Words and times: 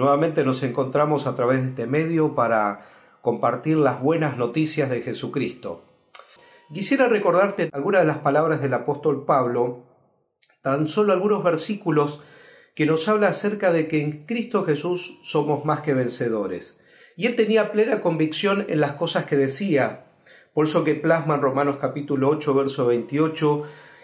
Nuevamente 0.00 0.44
nos 0.44 0.62
encontramos 0.62 1.26
a 1.26 1.34
través 1.34 1.60
de 1.60 1.68
este 1.68 1.86
medio 1.86 2.34
para 2.34 2.86
compartir 3.20 3.76
las 3.76 4.00
buenas 4.00 4.38
noticias 4.38 4.88
de 4.88 5.02
Jesucristo. 5.02 5.84
Quisiera 6.72 7.06
recordarte 7.06 7.68
algunas 7.70 8.00
de 8.00 8.06
las 8.06 8.16
palabras 8.16 8.62
del 8.62 8.72
apóstol 8.72 9.26
Pablo, 9.26 9.84
tan 10.62 10.88
solo 10.88 11.12
algunos 11.12 11.44
versículos 11.44 12.22
que 12.74 12.86
nos 12.86 13.06
habla 13.10 13.28
acerca 13.28 13.72
de 13.72 13.88
que 13.88 14.00
en 14.00 14.24
Cristo 14.24 14.64
Jesús 14.64 15.20
somos 15.22 15.66
más 15.66 15.82
que 15.82 15.92
vencedores. 15.92 16.80
Y 17.14 17.26
él 17.26 17.36
tenía 17.36 17.70
plena 17.70 18.00
convicción 18.00 18.64
en 18.70 18.80
las 18.80 18.94
cosas 18.94 19.26
que 19.26 19.36
decía, 19.36 20.06
por 20.54 20.66
eso 20.66 20.82
que 20.82 20.94
plasma 20.94 21.34
en 21.34 21.42
Romanos 21.42 21.76
capítulo 21.78 22.30
8, 22.30 22.54
verso 22.54 22.86
28, 22.86 23.64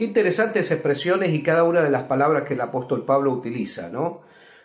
Qué 0.00 0.06
interesantes 0.06 0.70
expresiones 0.70 1.34
y 1.34 1.42
cada 1.42 1.62
una 1.62 1.82
de 1.82 1.90
las 1.90 2.04
palabras 2.04 2.44
que 2.44 2.54
el 2.54 2.60
apóstol 2.62 3.04
Pablo 3.04 3.32
utiliza, 3.32 3.90
¿no? 3.90 4.22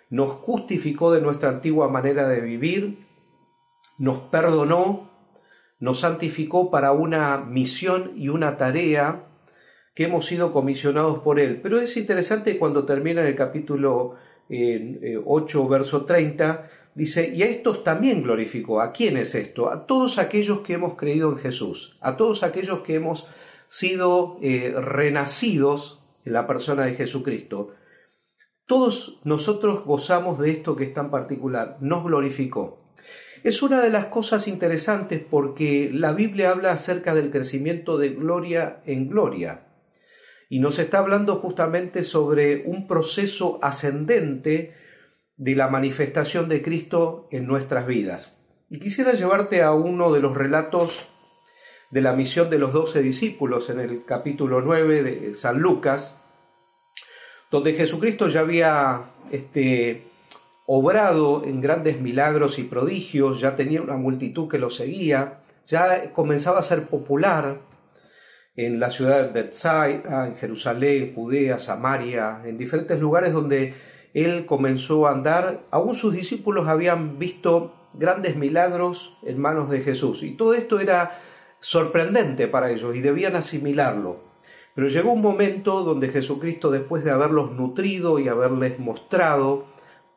Nos 0.10 0.32
justificó 0.32 1.12
de 1.12 1.20
nuestra 1.20 1.50
antigua 1.50 1.90
manera 1.90 2.26
de 2.30 2.40
vivir, 2.40 3.00
nos 3.98 4.20
perdonó, 4.30 5.10
nos 5.82 6.00
santificó 6.00 6.72
para 6.72 6.94
una 6.94 7.40
misión 7.40 8.14
y 8.16 8.30
una 8.30 8.56
tarea 8.56 9.26
que 9.94 10.06
hemos 10.06 10.26
sido 10.26 10.54
comisionados 10.54 11.20
por 11.20 11.38
Él. 11.42 11.60
Pero 11.62 11.82
es 11.82 11.98
interesante 11.98 12.58
cuando 12.58 12.86
termina 12.86 13.20
en 13.20 13.28
el 13.28 13.36
capítulo 13.36 14.16
8, 14.48 14.54
eh, 14.54 15.68
verso 15.70 16.06
30, 16.06 16.70
dice, 16.94 17.28
y 17.36 17.44
a 17.44 17.48
estos 17.48 17.84
también 17.84 18.24
glorificó. 18.24 18.80
¿A 18.80 18.94
quién 18.94 19.18
es 19.18 19.36
esto? 19.36 19.70
A 19.70 19.86
todos 19.86 20.18
aquellos 20.18 20.62
que 20.62 20.76
hemos 20.76 20.96
creído 20.96 21.30
en 21.30 21.40
Jesús, 21.40 21.98
a 22.00 22.16
todos 22.16 22.42
aquellos 22.42 22.80
que 22.84 22.96
hemos 22.96 23.28
sido 23.68 24.38
eh, 24.42 24.74
renacidos 24.78 26.02
en 26.24 26.34
la 26.34 26.48
persona 26.48 26.86
de 26.86 26.96
Jesucristo. 26.96 27.74
Todos 28.66 29.20
nosotros 29.24 29.86
gozamos 29.86 30.40
de 30.40 30.52
esto 30.52 30.76
que 30.76 30.86
es 30.86 30.94
tan 30.94 31.12
particular, 31.12 31.78
nos 31.82 32.04
glorificó. 32.04 32.86
Es 33.44 33.62
una 33.62 33.82
de 33.82 33.92
las 33.92 34.08
cosas 34.08 34.48
interesantes 34.48 35.22
porque 35.30 35.92
la 35.94 36.14
Biblia 36.14 36.50
habla 36.50 36.72
acerca 36.72 37.14
del 37.14 37.30
crecimiento 37.30 37.98
de 38.00 38.10
gloria 38.10 38.82
en 38.86 39.08
gloria 39.08 39.68
y 40.50 40.60
nos 40.60 40.80
está 40.80 41.00
hablando 41.00 41.36
justamente 41.36 42.04
sobre 42.04 42.64
un 42.66 42.88
proceso 42.88 43.60
ascendente 43.62 44.74
de 45.38 45.56
la 45.56 45.68
manifestación 45.68 46.50
de 46.50 46.62
Cristo 46.62 47.28
en 47.32 47.46
nuestras 47.46 47.86
vidas. 47.86 48.36
Y 48.70 48.80
quisiera 48.80 49.14
llevarte 49.14 49.62
a 49.62 49.74
uno 49.74 50.12
de 50.12 50.22
los 50.22 50.36
relatos 50.36 51.08
de 51.96 52.02
la 52.02 52.12
misión 52.12 52.50
de 52.50 52.60
los 52.60 52.74
doce 52.74 53.02
discípulos 53.02 53.70
en 53.70 53.80
el 53.80 54.04
capítulo 54.04 54.60
9 54.60 55.02
de 55.02 55.34
San 55.34 55.60
Lucas, 55.60 56.22
donde 57.50 57.72
Jesucristo 57.72 58.28
ya 58.28 58.42
había 58.42 59.12
este, 59.32 60.04
obrado 60.66 61.46
en 61.46 61.62
grandes 61.62 62.02
milagros 62.02 62.60
y 62.60 62.64
prodigios, 62.64 63.40
ya 63.40 63.56
tenía 63.56 63.82
una 63.82 63.96
multitud 63.96 64.50
que 64.50 64.58
lo 64.58 64.70
seguía, 64.70 65.40
ya 65.68 66.12
comenzaba 66.12 66.60
a 66.60 66.64
ser 66.64 66.88
popular 66.88 67.60
en 68.58 68.78
la 68.78 68.92
ciudad 68.92 69.22
de 69.22 69.32
Bethsaida, 69.32 70.28
en 70.28 70.36
Jerusalén, 70.36 71.14
Judea, 71.16 71.60
Samaria, 71.60 72.42
en 72.44 72.58
diferentes 72.58 73.00
lugares 73.00 73.32
donde 73.32 73.74
él 74.14 74.46
comenzó 74.46 75.08
a 75.08 75.12
andar, 75.12 75.62
aún 75.72 75.96
sus 75.96 76.14
discípulos 76.14 76.68
habían 76.68 77.20
visto 77.20 77.74
grandes 77.94 78.36
milagros 78.36 79.18
en 79.24 79.40
manos 79.40 79.70
de 79.70 79.80
Jesús. 79.80 80.24
Y 80.24 80.32
todo 80.32 80.56
esto 80.56 80.82
era 80.82 81.22
sorprendente 81.66 82.48
para 82.48 82.70
ellos 82.70 82.96
y 82.96 83.02
debían 83.02 83.36
asimilarlo. 83.36 84.20
Pero 84.76 84.88
llegó 84.88 85.14
un 85.14 85.22
momento 85.22 85.82
donde 85.82 86.10
Jesucristo, 86.10 86.70
después 86.70 87.04
de 87.04 87.10
haberlos 87.10 87.54
nutrido 87.54 88.20
y 88.20 88.28
haberles 88.28 88.78
mostrado 88.78 89.66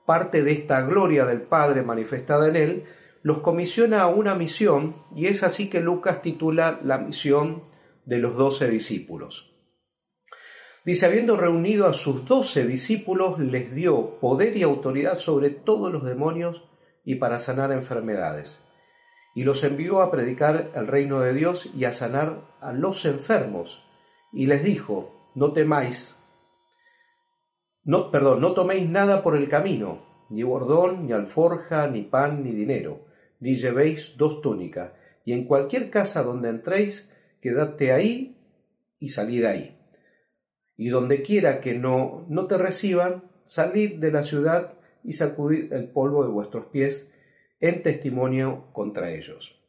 parte 0.05 0.43
de 0.43 0.53
esta 0.53 0.83
gloria 0.83 1.25
del 1.25 1.41
Padre 1.41 1.83
manifestada 1.83 2.49
en 2.49 2.57
él, 2.57 2.85
los 3.23 3.39
comisiona 3.39 4.03
a 4.03 4.09
una 4.09 4.35
misión 4.35 4.97
y 5.17 5.27
es 5.27 5.43
así 5.43 5.71
que 5.71 5.81
Lucas 5.81 6.21
titula 6.21 6.81
la 6.85 6.99
misión 6.99 7.63
de 8.05 8.19
los 8.19 8.37
doce 8.37 8.69
discípulos. 8.69 9.55
Dice, 10.85 11.07
habiendo 11.07 11.37
reunido 11.37 11.87
a 11.87 11.95
sus 11.95 12.27
doce 12.27 12.67
discípulos, 12.67 13.39
les 13.39 13.75
dio 13.75 14.21
poder 14.21 14.55
y 14.55 14.65
autoridad 14.65 15.17
sobre 15.17 15.49
todos 15.49 15.91
los 15.91 16.05
demonios 16.05 16.63
y 17.05 17.15
para 17.15 17.39
sanar 17.39 17.73
enfermedades 17.73 18.68
y 19.39 19.45
los 19.45 19.63
envió 19.63 20.03
a 20.03 20.11
predicar 20.11 20.73
el 20.75 20.89
reino 20.89 21.21
de 21.21 21.33
Dios 21.33 21.73
y 21.73 21.85
a 21.85 21.93
sanar 21.93 22.41
a 22.61 22.73
los 22.73 23.07
enfermos. 23.07 23.81
Y 24.33 24.47
les 24.47 24.65
dijo, 24.65 25.31
no 25.37 25.53
temáis, 25.53 26.21
no, 27.85 28.11
perdón, 28.11 28.41
no 28.41 28.53
toméis 28.55 28.91
nada 28.91 29.23
por 29.23 29.37
el 29.37 29.49
camino, 29.49 30.27
ni 30.29 30.43
bordón, 30.43 31.07
ni 31.07 31.13
alforja, 31.13 31.87
ni 31.87 32.03
pan, 32.03 32.43
ni 32.43 32.51
dinero, 32.51 33.07
ni 33.39 33.55
llevéis 33.55 34.17
dos 34.17 34.41
túnicas, 34.41 34.91
y 35.25 35.33
en 35.33 35.47
cualquier 35.47 35.89
casa 35.89 36.25
donde 36.25 36.49
entréis, 36.49 37.09
quedadte 37.41 37.93
ahí 37.93 38.41
y 38.99 39.11
salid 39.11 39.45
ahí. 39.45 39.79
Y 40.77 40.89
donde 40.89 41.23
quiera 41.23 41.61
que 41.61 41.79
no, 41.79 42.27
no 42.29 42.49
te 42.49 42.59
reciban, 42.59 43.31
salid 43.47 44.01
de 44.01 44.11
la 44.11 44.25
ciudad 44.25 44.75
y 45.05 45.13
sacudid 45.13 45.73
el 45.73 45.91
polvo 45.91 46.25
de 46.25 46.31
vuestros 46.31 46.67
pies 46.73 47.09
en 47.61 47.83
testimonio 47.83 48.69
contra 48.73 49.13
ellos. 49.13 49.61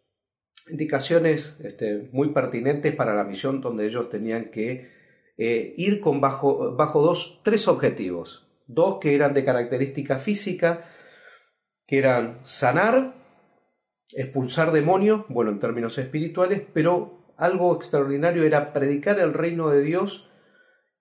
Indicaciones 0.70 1.60
este, 1.64 2.10
muy 2.12 2.30
pertinentes 2.30 2.96
para 2.96 3.16
la 3.16 3.24
misión 3.24 3.62
donde 3.62 3.86
ellos 3.86 4.10
tenían 4.10 4.52
que 4.52 4.90
eh, 5.38 5.74
ir 5.78 6.00
con 6.00 6.22
bajo, 6.22 6.76
bajo 6.76 7.02
dos, 7.02 7.42
tres 7.44 7.68
objetivos. 7.68 8.48
Dos 8.68 9.00
que 9.00 9.16
eran 9.16 9.34
de 9.34 9.46
característica 9.46 10.20
física, 10.20 10.86
que 11.88 11.98
eran 11.98 12.42
sanar, 12.44 13.16
expulsar 14.12 14.72
demonios, 14.72 15.26
bueno, 15.28 15.50
en 15.52 15.60
términos 15.60 15.98
espirituales, 15.98 16.62
pero 16.74 17.34
algo 17.38 17.76
extraordinario 17.76 18.44
era 18.44 18.74
predicar 18.74 19.20
el 19.20 19.34
reino 19.34 19.70
de 19.70 19.82
Dios 19.82 20.30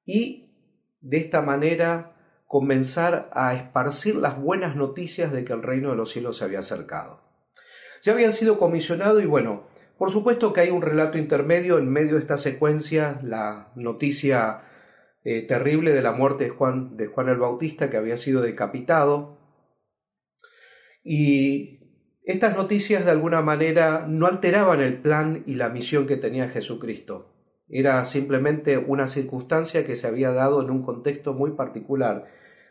y 0.07 0.55
de 1.01 1.19
esta 1.19 1.43
manera 1.43 2.18
comenzar 2.49 3.29
a 3.35 3.55
esparcir 3.55 4.17
las 4.17 4.41
buenas 4.41 4.75
noticias 4.75 5.31
de 5.31 5.45
que 5.45 5.53
el 5.53 5.63
reino 5.63 5.91
de 5.91 5.97
los 5.97 6.11
cielos 6.11 6.39
se 6.39 6.45
había 6.45 6.61
acercado. 6.61 7.21
Ya 8.03 8.15
habían 8.15 8.33
sido 8.33 8.59
comisionados 8.59 9.23
y 9.23 9.27
bueno, 9.27 9.69
por 9.99 10.11
supuesto 10.11 10.53
que 10.55 10.63
hay 10.63 10.71
un 10.71 10.81
relato 10.81 11.19
intermedio 11.19 11.79
en 11.79 11.91
medio 11.91 12.15
de 12.15 12.21
esta 12.21 12.39
secuencia, 12.39 13.21
la 13.23 13.71
noticia 13.77 14.63
eh, 15.25 15.47
terrible 15.47 15.93
de 15.93 16.01
la 16.01 16.13
muerte 16.13 16.45
de 16.45 16.51
Juan, 16.51 16.97
de 16.97 17.09
Juan 17.09 17.29
el 17.29 17.37
Bautista 17.37 17.91
que 17.91 17.99
había 17.99 18.17
sido 18.17 18.41
decapitado. 18.41 19.37
Y 21.05 21.81
estas 22.25 22.57
noticias 22.57 23.05
de 23.05 23.11
alguna 23.11 23.43
manera 23.43 24.07
no 24.09 24.27
alteraban 24.27 24.81
el 24.81 25.03
plan 25.03 25.43
y 25.47 25.55
la 25.55 25.69
misión 25.69 26.07
que 26.07 26.17
tenía 26.17 26.49
Jesucristo. 26.49 27.38
Era 27.69 28.05
simplemente 28.05 28.79
una 28.79 29.09
circunstancia 29.09 29.85
que 29.85 29.97
se 29.97 30.07
había 30.07 30.31
dado 30.31 30.63
en 30.63 30.71
un 30.71 30.83
contexto 30.83 31.35
muy 31.35 31.53
particular 31.53 32.27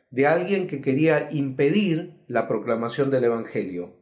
de 0.09 0.25
alguien 0.25 0.67
que 0.67 0.81
quería 0.81 1.27
impedir 1.31 2.13
la 2.27 2.47
proclamación 2.47 3.11
del 3.11 3.25
Evangelio. 3.25 3.93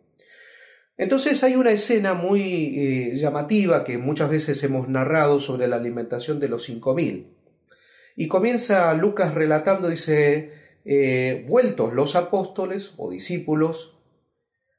Entonces 0.98 1.44
hay 1.44 1.56
una 1.56 1.72
escena 1.72 2.14
muy 2.14 2.42
eh, 2.42 3.18
llamativa 3.18 3.84
que 3.84 3.98
muchas 3.98 4.30
veces 4.30 4.64
hemos 4.64 4.88
narrado 4.88 5.40
sobre 5.40 5.68
la 5.68 5.76
alimentación 5.76 6.40
de 6.40 6.48
los 6.48 6.64
cinco 6.64 6.94
mil. 6.94 7.34
Y 8.16 8.30
comienza 8.30 8.94
Lucas 8.94 9.34
relatando, 9.34 9.90
dice, 9.90 10.54
eh, 10.86 11.46
vueltos 11.50 11.94
los 11.94 12.16
apóstoles 12.16 12.94
o 12.96 13.10
discípulos, 13.10 13.98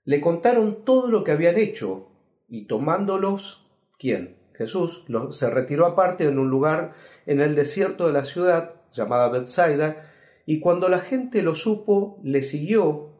le 0.04 0.20
contaron 0.22 0.84
todo 0.84 1.08
lo 1.08 1.22
que 1.22 1.32
habían 1.32 1.58
hecho 1.58 2.08
y 2.48 2.66
tomándolos, 2.66 3.68
¿quién? 3.98 4.36
Jesús 4.56 5.04
se 5.30 5.50
retiró 5.50 5.86
aparte 5.86 6.24
en 6.24 6.38
un 6.38 6.50
lugar 6.50 6.94
en 7.26 7.40
el 7.40 7.54
desierto 7.54 8.06
de 8.06 8.12
la 8.12 8.24
ciudad 8.24 8.74
llamada 8.92 9.28
Bethsaida 9.28 10.10
y 10.46 10.60
cuando 10.60 10.88
la 10.88 11.00
gente 11.00 11.42
lo 11.42 11.54
supo, 11.54 12.20
le 12.22 12.42
siguió. 12.42 13.10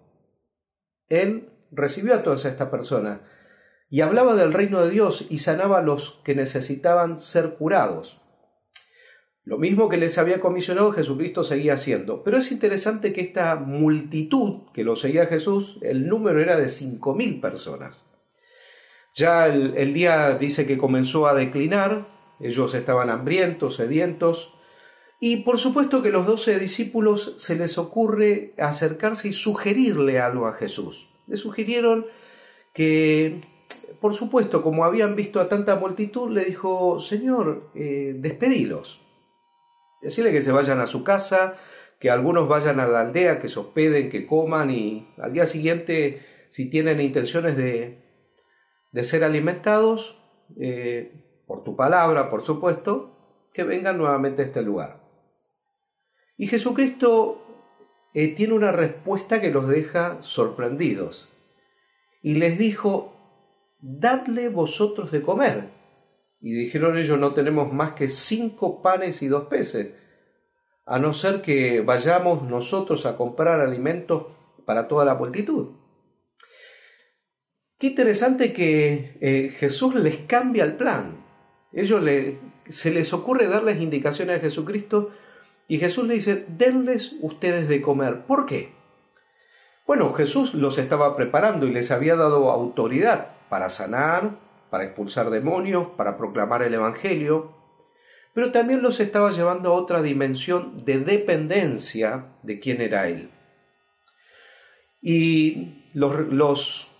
Él 1.09 1.51
recibió 1.71 2.15
a 2.15 2.23
todas 2.23 2.45
estas 2.45 2.69
personas 2.69 3.21
y 3.91 4.01
hablaba 4.01 4.35
del 4.35 4.53
reino 4.53 4.85
de 4.85 4.91
Dios 4.91 5.27
y 5.31 5.39
sanaba 5.39 5.79
a 5.79 5.83
los 5.83 6.21
que 6.25 6.35
necesitaban 6.35 7.21
ser 7.21 7.55
curados. 7.55 8.21
Lo 9.45 9.59
mismo 9.59 9.89
que 9.89 9.97
les 9.97 10.19
había 10.19 10.41
comisionado 10.41 10.91
Jesucristo 10.91 11.45
seguía 11.45 11.75
haciendo. 11.75 12.25
Pero 12.25 12.39
es 12.39 12.51
interesante 12.51 13.13
que 13.13 13.21
esta 13.21 13.55
multitud 13.55 14.63
que 14.73 14.83
lo 14.83 14.97
seguía 14.97 15.27
Jesús, 15.27 15.79
el 15.83 16.09
número 16.09 16.41
era 16.41 16.57
de 16.57 16.69
cinco 16.69 17.15
mil 17.15 17.41
personas. 17.41 18.05
Ya 19.17 19.47
el, 19.47 19.95
día 19.95 20.37
dice 20.37 20.67
que 20.67 20.77
comenzó 20.77 21.27
a 21.27 21.33
declinar, 21.33 22.07
ellos 22.39 22.75
estaban 22.75 23.09
hambrientos, 23.09 23.77
sedientos, 23.77 24.55
y 25.19 25.39
por 25.39 25.59
supuesto 25.59 26.03
que 26.03 26.11
los 26.11 26.27
doce 26.27 26.59
discípulos 26.59 27.35
se 27.39 27.57
les 27.57 27.79
ocurre 27.79 28.53
acercarse 28.59 29.29
y 29.29 29.33
sugerirle 29.33 30.21
algo 30.21 30.47
a 30.47 30.53
Jesús. 30.53 31.09
Le 31.27 31.39
sugirieron 31.39 32.05
que, 32.75 33.41
por 34.03 34.13
supuesto, 34.13 34.63
como 34.63 34.85
habían 34.85 35.17
visto 35.17 35.41
a 35.41 35.49
tanta 35.49 35.77
multitud, 35.77 36.31
le 36.31 36.45
dijo, 36.45 37.01
Señor, 37.01 37.71
eh, 37.75 38.15
despedilos. 38.19 39.01
Decirle 40.03 40.31
que 40.31 40.43
se 40.43 40.53
vayan 40.53 40.81
a 40.81 40.87
su 40.87 41.05
casa, 41.05 41.55
que 41.99 42.11
algunos 42.11 42.49
vayan 42.49 42.81
a 42.81 42.87
la 42.87 43.01
aldea, 43.01 43.39
que 43.41 43.49
se 43.49 43.61
hospeden, 43.61 44.11
que 44.11 44.27
coman 44.27 44.71
y 44.71 45.09
al 45.17 45.33
día 45.33 45.47
siguiente, 45.47 46.21
si 46.51 46.69
tienen 46.69 47.01
intenciones 47.01 47.57
de, 47.57 48.06
de 48.97 49.05
ser 49.05 49.25
alimentados, 49.25 50.19
eh, 50.59 51.43
por 51.47 51.65
tu 51.65 51.77
palabra, 51.77 52.31
por 52.31 52.41
supuesto, 52.41 53.11
que 53.53 53.63
vengan 53.63 53.99
nuevamente 53.99 54.41
a 54.41 54.47
este 54.47 54.63
lugar. 54.63 55.03
Y 56.39 56.47
Jesucristo 56.47 57.43
eh, 58.15 58.29
tiene 58.35 58.55
una 58.55 58.73
respuesta 58.73 59.39
que 59.39 59.51
los 59.51 59.69
deja 59.69 60.17
sorprendidos. 60.23 61.31
Y 62.23 62.37
les 62.37 62.57
dijo, 62.57 63.13
dadle 63.83 64.49
vosotros 64.49 65.13
de 65.13 65.21
comer. 65.21 65.69
Y 66.41 66.55
dijeron 66.55 66.97
ellos, 66.97 67.19
no 67.19 67.35
tenemos 67.35 67.71
más 67.71 67.93
que 67.93 68.09
cinco 68.09 68.81
panes 68.81 69.21
y 69.21 69.29
dos 69.29 69.45
peces, 69.49 69.93
a 70.87 70.99
no 70.99 71.13
ser 71.13 71.43
que 71.43 71.83
vayamos 71.83 72.45
nosotros 72.45 73.05
a 73.05 73.19
comprar 73.19 73.61
alimentos 73.61 74.29
para 74.65 74.89
toda 74.89 75.05
la 75.05 75.17
multitud. 75.17 75.86
Qué 77.79 77.89
interesante 77.89 78.55
que 78.55 79.19
eh, 79.21 79.51
Jesús 79.59 79.95
les 79.95 80.17
cambia 80.27 80.65
el 80.65 80.77
plan. 80.77 81.19
Ellos 81.73 82.03
se 82.69 82.91
les 82.91 83.13
ocurre 83.13 83.49
darles 83.49 83.81
indicaciones 83.81 84.39
a 84.39 84.41
Jesucristo 84.41 85.11
y 85.69 85.79
Jesús 85.79 86.07
le 86.07 86.15
dice, 86.15 86.47
denles 86.49 87.17
ustedes 87.21 87.69
de 87.69 87.83
comer. 87.83 88.23
¿Por 88.23 88.47
qué? 88.47 88.73
Bueno, 89.87 90.15
Jesús 90.15 90.55
los 90.55 90.79
estaba 90.79 91.17
preparando 91.17 91.67
y 91.67 91.73
les 91.73 91.91
había 91.91 92.17
dado 92.17 92.51
autoridad 92.51 93.37
para 93.51 93.69
sanar, 93.69 94.39
para 94.71 94.85
expulsar 94.85 95.29
demonios, 95.29 95.89
para 95.97 96.17
proclamar 96.17 96.63
el 96.63 96.75
Evangelio, 96.75 97.55
pero 98.33 98.53
también 98.53 98.83
los 98.83 99.01
estaba 99.01 99.31
llevando 99.33 99.71
a 99.71 99.75
otra 99.75 100.03
dimensión 100.03 100.85
de 100.85 100.99
dependencia 101.01 102.27
de 102.43 102.59
quién 102.59 102.81
era 102.81 103.09
Él. 103.09 103.31
Y 105.01 105.85
los 105.95 106.91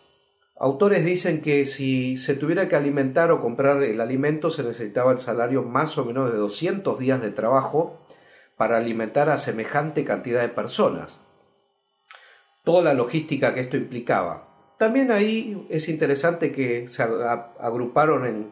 autores 0.59 1.05
dicen 1.05 1.43
que 1.43 1.67
si 1.67 2.17
se 2.17 2.35
tuviera 2.35 2.69
que 2.69 2.77
alimentar 2.77 3.31
o 3.31 3.41
comprar 3.41 3.83
el 3.83 4.01
alimento 4.01 4.51
se 4.51 4.63
necesitaba 4.63 5.13
el 5.13 5.19
salario 5.19 5.63
más 5.63 5.99
o 5.99 6.05
menos 6.05 6.33
de 6.33 6.39
200 6.39 6.99
días 6.99 7.21
de 7.21 7.31
trabajo 7.31 8.01
para 8.57 8.79
alimentar 8.79 9.29
a 9.29 9.39
semejante 9.39 10.05
cantidad 10.05 10.41
de 10.41 10.49
personas. 10.49 11.21
Toda 12.65 12.83
la 12.83 12.95
logística 12.95 13.55
que 13.55 13.61
esto 13.61 13.77
implicaba. 13.77 14.75
También 14.79 15.11
ahí 15.11 15.67
es 15.71 15.89
interesante 15.89 16.53
que 16.53 16.89
se 16.89 17.03
agruparon 17.03 18.27
en, 18.27 18.51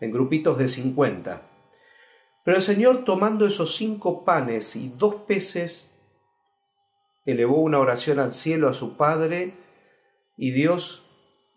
en 0.00 0.12
grupitos 0.12 0.58
de 0.58 0.68
50. 0.68 1.42
Pero 2.44 2.56
el 2.56 2.62
Señor 2.62 3.04
tomando 3.04 3.46
esos 3.46 3.76
cinco 3.76 4.24
panes 4.24 4.76
y 4.76 4.90
dos 4.96 5.16
peces, 5.26 5.90
elevó 7.24 7.60
una 7.60 7.78
oración 7.78 8.18
al 8.18 8.34
cielo 8.34 8.68
a 8.68 8.74
su 8.74 8.96
Padre 8.96 9.54
y 10.36 10.52
Dios 10.52 11.09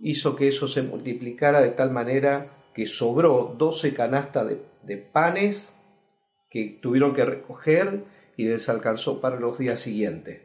hizo 0.03 0.35
que 0.35 0.49
eso 0.49 0.67
se 0.67 0.83
multiplicara 0.83 1.61
de 1.61 1.71
tal 1.71 1.91
manera 1.91 2.69
que 2.75 2.85
sobró 2.85 3.55
doce 3.57 3.93
canastas 3.93 4.47
de, 4.47 4.61
de 4.83 4.97
panes 4.97 5.73
que 6.49 6.77
tuvieron 6.81 7.15
que 7.15 7.25
recoger 7.25 8.03
y 8.37 8.45
les 8.45 8.69
alcanzó 8.69 9.21
para 9.21 9.39
los 9.39 9.57
días 9.57 9.79
siguientes. 9.79 10.41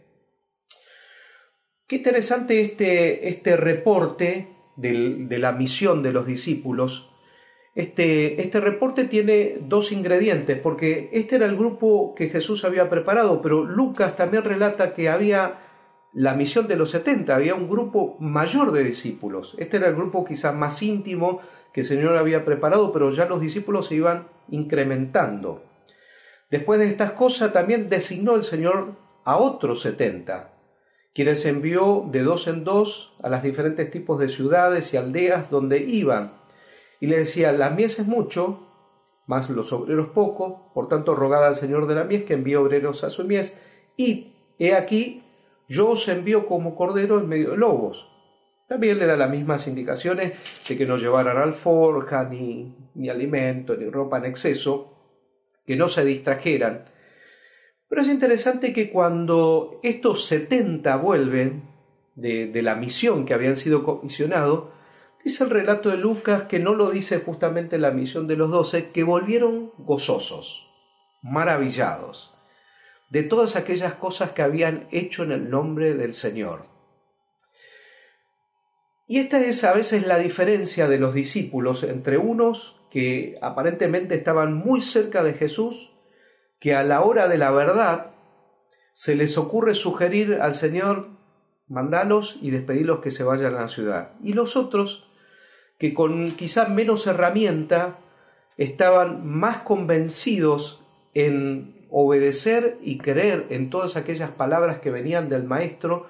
Qué 1.86 1.96
interesante 1.96 2.60
este, 2.60 3.28
este 3.28 3.56
reporte 3.56 4.48
de 4.76 5.38
la 5.38 5.52
misión 5.52 6.02
de 6.02 6.12
los 6.12 6.26
discípulos. 6.26 7.10
Este, 7.74 8.40
este 8.42 8.60
reporte 8.60 9.04
tiene 9.04 9.58
dos 9.62 9.90
ingredientes, 9.90 10.58
porque 10.60 11.08
este 11.12 11.36
era 11.36 11.46
el 11.46 11.56
grupo 11.56 12.14
que 12.14 12.28
Jesús 12.28 12.64
había 12.64 12.88
preparado, 12.88 13.40
pero 13.40 13.64
Lucas 13.64 14.16
también 14.16 14.44
relata 14.44 14.94
que 14.94 15.08
había 15.08 15.67
la 16.12 16.34
misión 16.34 16.66
de 16.66 16.76
los 16.76 16.90
70, 16.90 17.34
había 17.34 17.54
un 17.54 17.68
grupo 17.68 18.16
mayor 18.18 18.72
de 18.72 18.82
discípulos. 18.82 19.54
Este 19.58 19.76
era 19.76 19.88
el 19.88 19.94
grupo 19.94 20.24
quizás 20.24 20.54
más 20.54 20.82
íntimo 20.82 21.40
que 21.72 21.80
el 21.82 21.86
Señor 21.86 22.16
había 22.16 22.44
preparado, 22.44 22.92
pero 22.92 23.10
ya 23.10 23.26
los 23.26 23.40
discípulos 23.40 23.88
se 23.88 23.96
iban 23.96 24.28
incrementando. 24.48 25.62
Después 26.50 26.80
de 26.80 26.86
estas 26.86 27.12
cosas 27.12 27.52
también 27.52 27.90
designó 27.90 28.34
el 28.34 28.44
Señor 28.44 28.96
a 29.24 29.36
otros 29.36 29.82
setenta, 29.82 30.54
quienes 31.14 31.44
envió 31.44 32.06
de 32.10 32.22
dos 32.22 32.48
en 32.48 32.64
dos 32.64 33.14
a 33.22 33.28
las 33.28 33.42
diferentes 33.42 33.90
tipos 33.90 34.18
de 34.18 34.30
ciudades 34.30 34.94
y 34.94 34.96
aldeas 34.96 35.50
donde 35.50 35.78
iban, 35.80 36.38
y 37.00 37.06
le 37.06 37.18
decía, 37.18 37.52
la 37.52 37.70
mies 37.70 37.98
es 37.98 38.06
mucho, 38.06 38.66
más 39.26 39.50
los 39.50 39.72
obreros 39.74 40.08
poco, 40.08 40.72
por 40.72 40.88
tanto 40.88 41.14
rogad 41.14 41.46
al 41.46 41.54
Señor 41.54 41.86
de 41.86 41.94
la 41.96 42.04
mies 42.04 42.24
que 42.24 42.32
envíe 42.32 42.56
obreros 42.56 43.04
a 43.04 43.10
su 43.10 43.24
mies, 43.24 43.54
y 43.96 44.32
he 44.58 44.74
aquí, 44.74 45.22
yo 45.68 45.90
os 45.90 46.08
envío 46.08 46.46
como 46.46 46.74
cordero 46.74 47.20
en 47.20 47.28
medio 47.28 47.50
de 47.50 47.58
lobos. 47.58 48.10
También 48.68 48.98
le 48.98 49.06
da 49.06 49.16
las 49.16 49.30
mismas 49.30 49.66
indicaciones 49.68 50.32
de 50.66 50.76
que 50.76 50.86
no 50.86 50.96
llevaran 50.96 51.36
alforja, 51.36 52.24
ni, 52.24 52.74
ni 52.94 53.08
alimento, 53.08 53.76
ni 53.76 53.88
ropa 53.88 54.18
en 54.18 54.26
exceso, 54.26 54.94
que 55.66 55.76
no 55.76 55.88
se 55.88 56.04
distrajeran. 56.04 56.84
Pero 57.88 58.02
es 58.02 58.08
interesante 58.08 58.72
que 58.72 58.90
cuando 58.90 59.80
estos 59.82 60.26
70 60.26 60.96
vuelven 60.96 61.62
de, 62.14 62.62
la 62.62 62.74
misión 62.74 63.24
que 63.24 63.34
habían 63.34 63.56
sido 63.56 63.84
comisionados, 63.84 64.70
dice 65.24 65.44
el 65.44 65.50
relato 65.50 65.90
de 65.90 65.96
Lucas 65.96 66.44
que 66.44 66.58
no 66.58 66.74
lo 66.74 66.90
dice 66.90 67.20
justamente 67.20 67.78
la 67.78 67.90
misión 67.90 68.26
de 68.26 68.36
los 68.36 68.50
doce, 68.50 68.88
que 68.88 69.04
volvieron 69.04 69.72
gozosos, 69.78 70.70
maravillados 71.22 72.37
de 73.10 73.22
todas 73.22 73.56
aquellas 73.56 73.94
cosas 73.94 74.32
que 74.32 74.42
habían 74.42 74.86
hecho 74.90 75.22
en 75.22 75.32
el 75.32 75.50
nombre 75.50 75.94
del 75.94 76.14
Señor. 76.14 76.66
Y 79.06 79.18
esta 79.18 79.40
es 79.40 79.64
a 79.64 79.72
veces 79.72 80.06
la 80.06 80.18
diferencia 80.18 80.86
de 80.86 80.98
los 80.98 81.14
discípulos 81.14 81.82
entre 81.82 82.18
unos 82.18 82.76
que 82.90 83.38
aparentemente 83.40 84.14
estaban 84.14 84.52
muy 84.52 84.82
cerca 84.82 85.22
de 85.22 85.32
Jesús, 85.34 85.90
que 86.60 86.74
a 86.74 86.82
la 86.82 87.02
hora 87.02 87.28
de 87.28 87.38
la 87.38 87.50
verdad 87.50 88.10
se 88.92 89.14
les 89.14 89.38
ocurre 89.38 89.74
sugerir 89.74 90.38
al 90.42 90.54
Señor, 90.54 91.08
mandalos 91.68 92.38
y 92.42 92.50
despedirlos 92.50 93.00
que 93.00 93.10
se 93.10 93.24
vayan 93.24 93.54
a 93.54 93.62
la 93.62 93.68
ciudad. 93.68 94.12
Y 94.22 94.32
los 94.32 94.56
otros, 94.56 95.08
que 95.78 95.94
con 95.94 96.32
quizá 96.32 96.66
menos 96.66 97.06
herramienta, 97.06 98.00
estaban 98.56 99.26
más 99.26 99.58
convencidos 99.58 100.84
en 101.14 101.77
obedecer 101.90 102.78
y 102.82 102.98
creer 102.98 103.46
en 103.50 103.70
todas 103.70 103.96
aquellas 103.96 104.30
palabras 104.30 104.78
que 104.78 104.90
venían 104.90 105.28
del 105.28 105.44
Maestro 105.44 106.06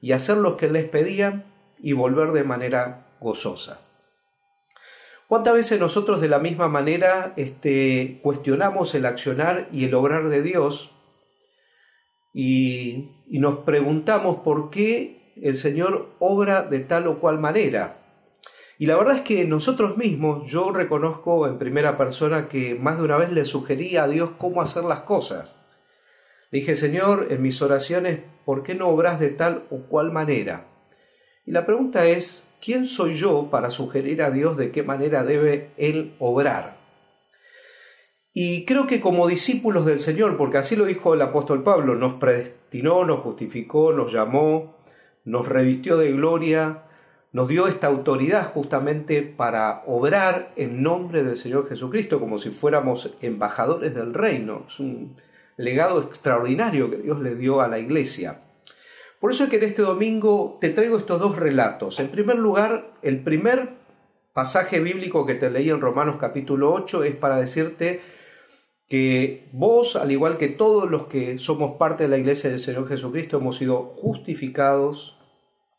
y 0.00 0.12
hacer 0.12 0.36
lo 0.36 0.56
que 0.56 0.68
les 0.68 0.88
pedían 0.88 1.44
y 1.78 1.92
volver 1.92 2.32
de 2.32 2.44
manera 2.44 3.06
gozosa. 3.20 3.80
¿Cuántas 5.28 5.54
veces 5.54 5.80
nosotros 5.80 6.20
de 6.20 6.28
la 6.28 6.38
misma 6.38 6.68
manera 6.68 7.32
este, 7.36 8.20
cuestionamos 8.22 8.94
el 8.94 9.06
accionar 9.06 9.68
y 9.72 9.84
el 9.86 9.94
obrar 9.94 10.28
de 10.28 10.42
Dios 10.42 10.92
y, 12.32 13.10
y 13.28 13.38
nos 13.40 13.58
preguntamos 13.60 14.38
por 14.44 14.70
qué 14.70 15.32
el 15.42 15.56
Señor 15.56 16.10
obra 16.20 16.62
de 16.62 16.80
tal 16.80 17.08
o 17.08 17.18
cual 17.18 17.38
manera? 17.40 18.05
Y 18.78 18.86
la 18.86 18.96
verdad 18.96 19.16
es 19.16 19.22
que 19.22 19.44
nosotros 19.44 19.96
mismos, 19.96 20.50
yo 20.50 20.70
reconozco 20.70 21.46
en 21.46 21.58
primera 21.58 21.96
persona 21.96 22.48
que 22.48 22.74
más 22.74 22.98
de 22.98 23.04
una 23.04 23.16
vez 23.16 23.32
le 23.32 23.44
sugerí 23.44 23.96
a 23.96 24.06
Dios 24.06 24.30
cómo 24.36 24.60
hacer 24.60 24.84
las 24.84 25.00
cosas. 25.00 25.58
Le 26.50 26.60
dije, 26.60 26.76
Señor, 26.76 27.28
en 27.30 27.42
mis 27.42 27.60
oraciones, 27.62 28.20
¿por 28.44 28.62
qué 28.62 28.74
no 28.74 28.88
obras 28.88 29.18
de 29.18 29.30
tal 29.30 29.64
o 29.70 29.86
cual 29.88 30.12
manera? 30.12 30.66
Y 31.46 31.52
la 31.52 31.64
pregunta 31.64 32.06
es, 32.06 32.46
¿quién 32.60 32.86
soy 32.86 33.14
yo 33.14 33.48
para 33.50 33.70
sugerir 33.70 34.22
a 34.22 34.30
Dios 34.30 34.56
de 34.56 34.70
qué 34.70 34.82
manera 34.82 35.24
debe 35.24 35.70
Él 35.78 36.14
obrar? 36.18 36.76
Y 38.34 38.66
creo 38.66 38.86
que 38.86 39.00
como 39.00 39.26
discípulos 39.26 39.86
del 39.86 39.98
Señor, 39.98 40.36
porque 40.36 40.58
así 40.58 40.76
lo 40.76 40.84
dijo 40.84 41.14
el 41.14 41.22
apóstol 41.22 41.62
Pablo, 41.62 41.94
nos 41.94 42.20
predestinó, 42.20 43.04
nos 43.06 43.20
justificó, 43.20 43.94
nos 43.94 44.12
llamó, 44.12 44.76
nos 45.24 45.48
revistió 45.48 45.96
de 45.96 46.12
gloria, 46.12 46.82
nos 47.36 47.48
dio 47.48 47.68
esta 47.68 47.88
autoridad 47.88 48.50
justamente 48.54 49.20
para 49.20 49.82
obrar 49.84 50.54
en 50.56 50.82
nombre 50.82 51.22
del 51.22 51.36
Señor 51.36 51.68
Jesucristo, 51.68 52.18
como 52.18 52.38
si 52.38 52.48
fuéramos 52.48 53.14
embajadores 53.20 53.94
del 53.94 54.14
reino. 54.14 54.64
Es 54.66 54.80
un 54.80 55.16
legado 55.58 56.00
extraordinario 56.00 56.88
que 56.88 56.96
Dios 56.96 57.20
le 57.20 57.34
dio 57.34 57.60
a 57.60 57.68
la 57.68 57.78
iglesia. 57.78 58.40
Por 59.20 59.32
eso 59.32 59.44
es 59.44 59.50
que 59.50 59.56
en 59.56 59.64
este 59.64 59.82
domingo 59.82 60.56
te 60.62 60.70
traigo 60.70 60.96
estos 60.96 61.20
dos 61.20 61.36
relatos. 61.36 62.00
En 62.00 62.08
primer 62.08 62.38
lugar, 62.38 62.94
el 63.02 63.22
primer 63.22 63.68
pasaje 64.32 64.80
bíblico 64.80 65.26
que 65.26 65.34
te 65.34 65.50
leí 65.50 65.68
en 65.68 65.82
Romanos 65.82 66.16
capítulo 66.18 66.72
8 66.72 67.04
es 67.04 67.16
para 67.16 67.36
decirte 67.36 68.00
que 68.88 69.50
vos, 69.52 69.96
al 69.96 70.10
igual 70.10 70.38
que 70.38 70.48
todos 70.48 70.90
los 70.90 71.06
que 71.08 71.38
somos 71.38 71.76
parte 71.76 72.04
de 72.04 72.08
la 72.08 72.16
iglesia 72.16 72.48
del 72.48 72.60
Señor 72.60 72.88
Jesucristo, 72.88 73.36
hemos 73.36 73.58
sido 73.58 73.92
justificados 73.98 75.15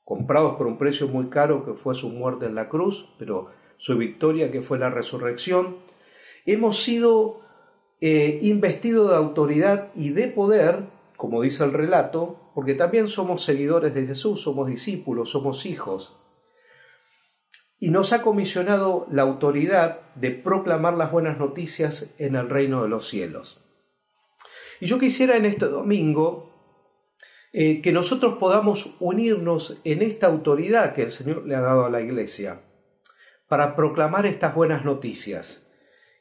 comprados 0.07 0.55
por 0.55 0.67
un 0.67 0.77
precio 0.77 1.09
muy 1.09 1.27
caro 1.27 1.65
que 1.65 1.73
fue 1.73 1.93
su 1.93 2.09
muerte 2.09 2.45
en 2.45 2.55
la 2.55 2.69
cruz, 2.69 3.09
pero 3.19 3.51
su 3.75 3.97
victoria 3.97 4.51
que 4.51 4.61
fue 4.61 4.79
la 4.79 4.89
resurrección. 4.89 5.79
Hemos 6.45 6.81
sido 6.81 7.41
eh, 7.99 8.39
investidos 8.41 9.09
de 9.09 9.17
autoridad 9.17 9.89
y 9.95 10.11
de 10.11 10.29
poder, 10.29 10.85
como 11.17 11.41
dice 11.41 11.65
el 11.65 11.73
relato, 11.73 12.39
porque 12.55 12.73
también 12.73 13.09
somos 13.09 13.43
seguidores 13.43 13.93
de 13.93 14.07
Jesús, 14.07 14.39
somos 14.39 14.69
discípulos, 14.69 15.29
somos 15.29 15.65
hijos. 15.65 16.15
Y 17.77 17.89
nos 17.89 18.13
ha 18.13 18.21
comisionado 18.21 19.07
la 19.11 19.23
autoridad 19.23 19.99
de 20.15 20.31
proclamar 20.31 20.93
las 20.93 21.11
buenas 21.11 21.37
noticias 21.37 22.15
en 22.17 22.37
el 22.37 22.47
reino 22.47 22.81
de 22.81 22.87
los 22.87 23.09
cielos. 23.09 23.61
Y 24.79 24.85
yo 24.85 24.99
quisiera 24.99 25.35
en 25.35 25.43
este 25.43 25.65
domingo 25.65 26.46
eh, 27.53 27.81
que 27.81 27.91
nosotros 27.91 28.35
podamos 28.35 28.95
unirnos 28.99 29.79
en 29.83 30.01
esta 30.01 30.27
autoridad 30.27 30.93
que 30.93 31.03
el 31.03 31.09
Señor 31.09 31.45
le 31.47 31.55
ha 31.55 31.61
dado 31.61 31.85
a 31.85 31.89
la 31.89 32.01
iglesia 32.01 32.61
para 33.47 33.75
proclamar 33.75 34.25
estas 34.25 34.53
buenas 34.53 34.83
noticias 34.83 35.67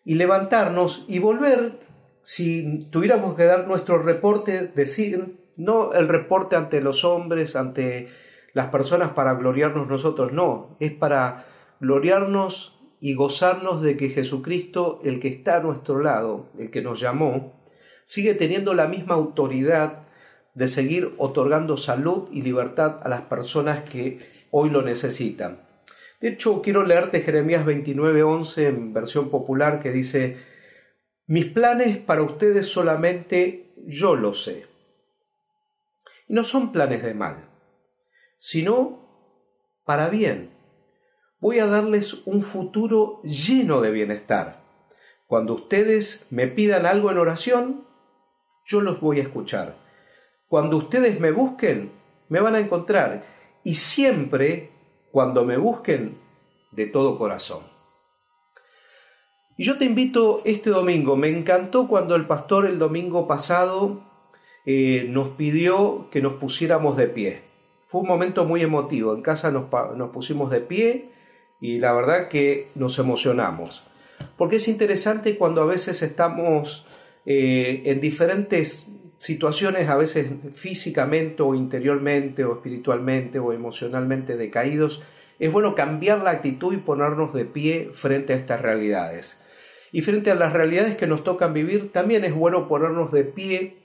y 0.05 0.15
levantarnos 0.15 1.05
y 1.09 1.19
volver, 1.19 1.81
si 2.23 2.87
tuviéramos 2.91 3.35
que 3.35 3.45
dar 3.45 3.67
nuestro 3.67 3.99
reporte, 3.99 4.69
decir, 4.69 5.37
no 5.57 5.93
el 5.95 6.09
reporte 6.09 6.55
ante 6.55 6.81
los 6.81 7.05
hombres, 7.05 7.57
ante 7.57 8.09
las 8.53 8.69
personas 8.69 9.11
para 9.11 9.35
gloriarnos 9.35 9.89
nosotros, 9.89 10.33
no, 10.33 10.77
es 10.79 10.93
para 10.93 11.47
gloriarnos 11.81 12.79
y 13.01 13.15
gozarnos 13.15 13.83
de 13.83 13.97
que 13.97 14.11
Jesucristo, 14.11 15.01
el 15.05 15.21
que 15.21 15.29
está 15.29 15.57
a 15.57 15.61
nuestro 15.61 16.01
lado, 16.01 16.47
el 16.59 16.71
que 16.71 16.83
nos 16.83 17.01
llamó, 17.01 17.61
sigue 18.05 18.35
teniendo 18.35 18.75
la 18.75 18.87
misma 18.87 19.15
autoridad 19.15 20.06
de 20.57 20.69
seguir 20.69 21.15
otorgando 21.19 21.77
salud 21.77 22.31
y 22.33 22.41
libertad 22.41 23.01
a 23.03 23.11
las 23.11 23.21
personas 23.21 23.83
que 23.83 24.47
hoy 24.51 24.71
lo 24.71 24.81
necesitan. 24.81 25.61
De 26.19 26.29
hecho, 26.29 26.63
quiero 26.63 26.83
leerte 26.83 27.21
Jeremías 27.21 27.67
29:11 27.67 28.67
en 28.67 28.95
versión 28.95 29.29
popular 29.29 29.81
que 29.81 29.93
dice, 29.93 30.39
mis 31.27 31.45
planes 31.45 31.99
para 31.99 32.23
ustedes 32.23 32.69
solamente 32.69 33.75
yo 33.87 34.17
lo 34.17 34.33
sé. 34.33 34.65
Y 36.27 36.33
no 36.33 36.43
son 36.43 36.73
planes 36.73 37.03
de 37.03 37.13
mal, 37.13 37.51
sino 38.39 39.11
para 39.85 40.09
bien. 40.09 40.53
Voy 41.39 41.59
a 41.59 41.67
darles 41.67 42.23
un 42.25 42.43
futuro 42.43 43.21
lleno 43.25 43.83
de 43.83 43.91
bienestar. 43.91 44.63
Cuando 45.27 45.53
ustedes 45.53 46.27
me 46.31 46.47
pidan 46.47 46.87
algo 46.87 47.11
en 47.11 47.19
oración, 47.19 47.87
yo 48.65 48.81
los 48.81 49.03
voy 49.03 49.21
a 49.21 49.25
escuchar 49.25 49.86
cuando 50.49 50.77
ustedes 50.77 51.21
me 51.21 51.31
busquen, 51.31 51.93
me 52.29 52.41
van 52.41 52.55
a 52.55 52.61
encontrar. 52.61 53.25
Y 53.65 53.75
siempre, 53.75 54.71
cuando 55.11 55.45
me 55.45 55.57
busquen, 55.57 56.19
de 56.73 56.87
todo 56.87 57.19
corazón. 57.19 57.63
Y 59.57 59.65
yo 59.65 59.79
te 59.79 59.87
invito 59.87 60.43
este 60.45 60.71
domingo, 60.71 61.17
me 61.17 61.29
encantó 61.29 61.89
cuando 61.89 62.15
el 62.15 62.27
pastor 62.27 62.67
el 62.67 62.79
domingo 62.79 63.27
pasado 63.27 64.03
eh, 64.67 65.07
nos 65.09 65.29
pidió 65.29 66.09
que 66.11 66.21
nos 66.21 66.35
pusiéramos 66.35 66.97
de 66.97 67.07
pie. 67.07 67.41
Fue 67.87 68.03
un 68.03 68.09
momento 68.09 68.45
muy 68.45 68.63
emotivo, 68.63 69.15
en 69.15 69.23
casa 69.23 69.51
nos, 69.51 69.71
nos 69.97 70.11
pusimos 70.11 70.51
de 70.51 70.61
pie 70.61 71.11
y 71.61 71.79
la 71.79 71.95
verdad 71.95 72.29
que 72.29 72.69
nos 72.75 72.99
emocionamos. 72.99 73.83
Porque 74.37 74.57
es 74.57 74.69
interesante 74.69 75.39
cuando 75.39 75.63
a 75.63 75.67
veces 75.67 76.03
estamos 76.03 76.87
eh, 77.25 77.83
en 77.87 78.01
diferentes 78.01 78.91
situaciones 79.19 79.89
a 79.89 79.97
veces 79.97 80.31
físicamente 80.55 81.43
o 81.43 81.55
interiormente 81.55 82.45
o 82.45 82.55
espiritualmente 82.55 83.39
o 83.39 83.53
emocionalmente 83.53 84.37
decaídos, 84.37 85.03
es 85.39 85.53
bueno 85.53 85.75
cambiar 85.75 86.23
la 86.23 86.31
actitud 86.31 86.73
y 86.73 86.79
ponernos 86.79 87.35
de 87.35 87.45
pie 87.45 87.91
frente 87.95 88.33
a 88.33 88.37
estas 88.37 88.63
realidades. 88.63 89.43
Y 89.93 90.03
frente 90.03 90.31
a 90.31 90.35
las 90.35 90.53
realidades 90.53 90.97
que 90.97 91.07
nos 91.07 91.25
tocan 91.25 91.55
vivir, 91.55 91.93
también 91.93 92.25
es 92.25 92.35
bueno 92.35 92.69
ponernos 92.69 93.13
de 93.13 93.25
pie 93.25 93.77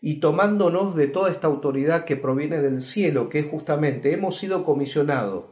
y 0.00 0.20
tomándonos 0.20 0.94
de 0.96 1.06
toda 1.06 1.30
esta 1.30 1.46
autoridad 1.46 2.04
que 2.04 2.16
proviene 2.16 2.60
del 2.60 2.82
cielo, 2.82 3.28
que 3.28 3.38
es 3.38 3.46
justamente 3.46 4.12
hemos 4.12 4.36
sido 4.36 4.64
comisionados. 4.64 5.46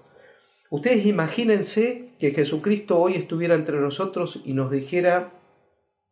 Ustedes 0.70 1.06
imagínense 1.06 2.14
que 2.18 2.32
Jesucristo 2.32 2.98
hoy 2.98 3.14
estuviera 3.14 3.54
entre 3.54 3.80
nosotros 3.80 4.42
y 4.44 4.52
nos 4.54 4.70
dijera, 4.70 5.32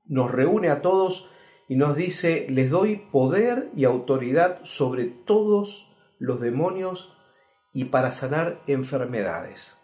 nos 0.07 0.31
reúne 0.31 0.69
a 0.71 0.83
todos 0.83 1.31
y 1.71 1.77
nos 1.77 1.95
dice, 1.95 2.47
les 2.49 2.69
doy 2.69 2.97
poder 2.97 3.71
y 3.77 3.85
autoridad 3.85 4.59
sobre 4.65 5.05
todos 5.05 5.89
los 6.19 6.41
demonios 6.41 7.17
y 7.73 7.85
para 7.85 8.11
sanar 8.11 8.61
enfermedades. 8.67 9.79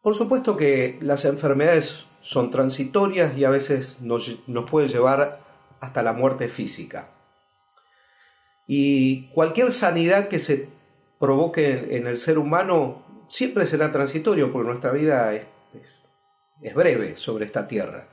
Por 0.00 0.14
supuesto 0.14 0.56
que 0.56 0.98
las 1.02 1.26
enfermedades 1.26 2.06
son 2.22 2.50
transitorias 2.50 3.36
y 3.36 3.44
a 3.44 3.50
veces 3.50 4.00
nos, 4.00 4.38
nos 4.48 4.70
puede 4.70 4.88
llevar 4.88 5.40
hasta 5.80 6.02
la 6.02 6.14
muerte 6.14 6.48
física. 6.48 7.10
Y 8.66 9.28
cualquier 9.32 9.70
sanidad 9.72 10.28
que 10.28 10.38
se 10.38 10.70
provoque 11.20 11.98
en 11.98 12.06
el 12.06 12.16
ser 12.16 12.38
humano 12.38 13.26
siempre 13.28 13.66
será 13.66 13.92
transitorio 13.92 14.50
porque 14.50 14.68
nuestra 14.68 14.92
vida 14.92 15.34
es 15.34 16.74
breve 16.74 17.18
sobre 17.18 17.44
esta 17.44 17.68
tierra 17.68 18.08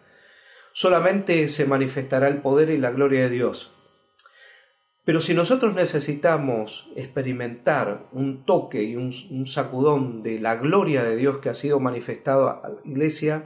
solamente 0.74 1.48
se 1.48 1.66
manifestará 1.66 2.28
el 2.28 2.42
poder 2.42 2.70
y 2.70 2.78
la 2.78 2.92
gloria 2.92 3.22
de 3.24 3.30
Dios. 3.30 3.76
Pero 5.06 5.22
si 5.22 5.34
nosotros 5.34 5.74
necesitamos 5.74 6.92
experimentar 6.96 8.08
un 8.12 8.46
toque 8.46 8.84
y 8.84 8.96
un, 8.96 9.46
sacudón 9.48 10.22
de 10.22 10.40
la 10.40 10.56
gloria 10.58 11.04
de 11.04 11.16
Dios 11.16 11.38
que 11.40 11.50
ha 11.50 11.54
sido 11.54 11.80
manifestado 11.80 12.50
a 12.50 12.70
la 12.70 12.92
iglesia, 12.92 13.46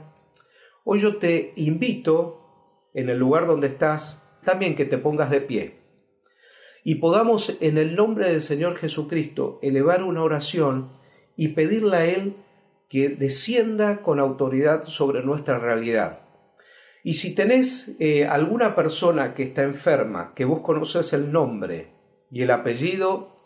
hoy 0.84 1.00
yo 1.00 1.16
te 1.16 1.52
invito, 1.56 2.40
en 2.92 3.08
el 3.08 3.18
lugar 3.18 3.46
donde 3.46 3.68
estás, 3.68 4.22
también 4.44 4.76
que 4.76 4.84
te 4.84 4.98
pongas 4.98 5.30
de 5.30 5.40
pie 5.40 5.84
y 6.84 6.96
podamos 6.96 7.56
en 7.60 7.78
el 7.78 7.96
nombre 7.96 8.30
del 8.30 8.42
Señor 8.42 8.76
Jesucristo 8.76 9.58
elevar 9.62 10.04
una 10.04 10.22
oración 10.22 10.90
y 11.34 11.48
pedirle 11.48 11.96
a 11.96 12.04
Él 12.04 12.36
que 12.90 13.08
descienda 13.08 14.02
con 14.02 14.20
autoridad 14.20 14.84
sobre 14.84 15.22
nuestra 15.24 15.58
realidad. 15.58 16.20
Y 17.06 17.14
si 17.14 17.34
tenés 17.34 17.94
eh, 18.00 18.26
alguna 18.26 18.74
persona 18.74 19.34
que 19.34 19.42
está 19.42 19.62
enferma, 19.62 20.32
que 20.34 20.46
vos 20.46 20.62
conoces 20.62 21.12
el 21.12 21.30
nombre 21.32 21.92
y 22.30 22.40
el 22.40 22.50
apellido, 22.50 23.42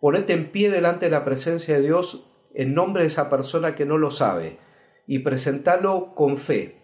ponete 0.00 0.32
en 0.32 0.50
pie 0.50 0.72
delante 0.72 1.06
de 1.06 1.12
la 1.12 1.24
presencia 1.24 1.76
de 1.76 1.82
Dios 1.82 2.28
en 2.52 2.74
nombre 2.74 3.04
de 3.04 3.08
esa 3.08 3.30
persona 3.30 3.76
que 3.76 3.86
no 3.86 3.96
lo 3.96 4.10
sabe 4.10 4.58
y 5.06 5.20
presentalo 5.20 6.16
con 6.16 6.36
fe, 6.36 6.82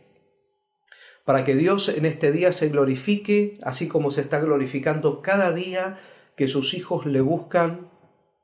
para 1.25 1.45
que 1.45 1.57
Dios 1.57 1.88
en 1.88 2.07
este 2.07 2.31
día 2.31 2.52
se 2.52 2.69
glorifique, 2.69 3.59
así 3.64 3.88
como 3.88 4.12
se 4.12 4.21
está 4.21 4.38
glorificando 4.38 5.23
cada 5.23 5.50
día 5.50 5.99
que 6.37 6.47
sus 6.47 6.73
hijos 6.75 7.05
le 7.05 7.21
buscan 7.21 7.91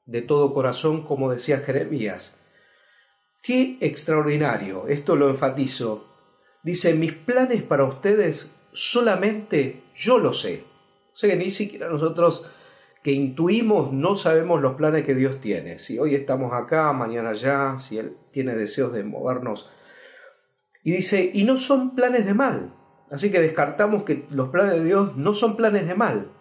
de 0.05 0.23
todo 0.23 0.53
corazón, 0.53 1.05
como 1.05 1.31
decía 1.31 1.59
Jeremías. 1.59 2.37
Qué 3.41 3.79
extraordinario, 3.81 4.89
esto 4.89 5.15
lo 5.15 5.29
enfatizo, 5.29 6.08
Dice, 6.69 6.93
mis 6.93 7.15
planes 7.15 7.63
para 7.63 7.85
ustedes 7.85 8.55
solamente 8.73 9.85
yo 9.97 10.19
lo 10.19 10.35
sé. 10.35 10.65
O 11.15 11.17
sea 11.17 11.31
que 11.31 11.37
ni 11.37 11.49
siquiera 11.49 11.89
nosotros 11.89 12.45
que 13.03 13.11
intuimos 13.11 13.91
no 13.91 14.17
sabemos 14.17 14.61
los 14.61 14.75
planes 14.77 15.07
que 15.07 15.15
Dios 15.15 15.41
tiene. 15.41 15.79
Si 15.79 15.99
hoy 15.99 16.15
estamos 16.15 16.53
acá, 16.53 16.93
mañana 16.93 17.31
allá, 17.31 17.79
si 17.79 17.97
Él 17.97 18.19
tiene 18.33 18.55
deseos 18.55 18.93
de 18.93 19.03
movernos. 19.03 19.71
Y 20.85 20.93
dice, 20.93 21.31
y 21.33 21.45
no 21.45 21.57
son 21.57 21.95
planes 21.95 22.27
de 22.27 22.35
mal. 22.35 22.75
Así 23.11 23.31
que 23.31 23.41
descartamos 23.41 24.03
que 24.03 24.27
los 24.29 24.51
planes 24.51 24.75
de 24.75 24.85
Dios 24.85 25.17
no 25.17 25.33
son 25.33 25.57
planes 25.57 25.89
de 25.89 25.95
mal, 25.95 26.33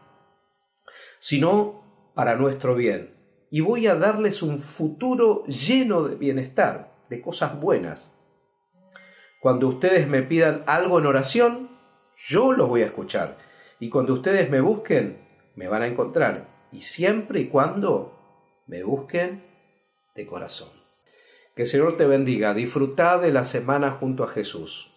sino 1.19 2.11
para 2.15 2.35
nuestro 2.35 2.75
bien. 2.75 3.15
Y 3.49 3.61
voy 3.61 3.87
a 3.87 3.95
darles 3.95 4.43
un 4.43 4.59
futuro 4.59 5.45
lleno 5.45 6.03
de 6.03 6.15
bienestar, 6.15 6.97
de 7.09 7.21
cosas 7.21 7.57
buenas. 7.61 8.16
Cuando 9.39 9.67
ustedes 9.67 10.07
me 10.07 10.23
pidan 10.23 10.63
algo 10.65 10.99
en 10.99 11.05
oración, 11.05 11.69
yo 12.15 12.53
los 12.53 12.67
voy 12.67 12.81
a 12.81 12.87
escuchar. 12.87 13.37
Y 13.79 13.89
cuando 13.89 14.13
ustedes 14.13 14.49
me 14.49 14.61
busquen, 14.61 15.19
me 15.55 15.67
van 15.67 15.83
a 15.83 15.87
encontrar. 15.87 16.47
Y 16.71 16.81
siempre 16.81 17.41
y 17.41 17.47
cuando 17.47 18.17
me 18.65 18.83
busquen 18.83 19.43
de 20.15 20.25
corazón. 20.25 20.69
Que 21.55 21.63
el 21.63 21.67
Señor 21.67 21.97
te 21.97 22.05
bendiga. 22.05 22.53
Disfruta 22.53 23.17
de 23.19 23.31
la 23.31 23.43
semana 23.43 23.91
junto 23.91 24.23
a 24.23 24.27
Jesús. 24.27 24.91